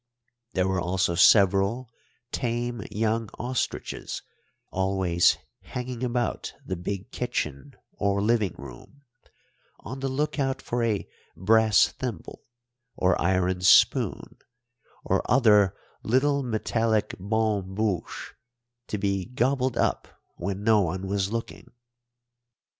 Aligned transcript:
There 0.53 0.67
were 0.67 0.81
also 0.81 1.13
several 1.13 1.91
tame 2.31 2.81
young 2.89 3.29
ostriches, 3.37 4.23
always 4.71 5.37
hanging 5.61 6.03
about 6.03 6.55
the 6.65 6.75
big 6.75 7.11
kitchen 7.11 7.75
or 7.91 8.19
living 8.19 8.55
room 8.57 9.03
on 9.81 9.99
the 9.99 10.09
look 10.09 10.39
out 10.39 10.59
for 10.59 10.83
a 10.83 11.07
brass 11.35 11.87
thimble, 11.89 12.41
or 12.95 13.21
iron 13.21 13.61
spoon, 13.61 14.37
or 15.05 15.21
other 15.29 15.77
little 16.01 16.41
metallic 16.41 17.13
bonne 17.19 17.75
bouche 17.75 18.33
to 18.87 18.97
be 18.97 19.25
gobbled 19.25 19.77
up 19.77 20.07
when 20.35 20.63
no 20.63 20.81
one 20.81 21.05
was 21.07 21.31
looking. 21.31 21.67